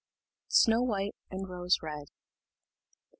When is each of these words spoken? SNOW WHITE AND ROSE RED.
SNOW 0.47 0.81
WHITE 0.81 1.15
AND 1.29 1.47
ROSE 1.47 1.77
RED. 1.83 2.07